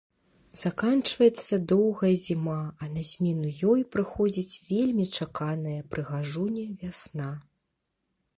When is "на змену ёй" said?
2.95-3.85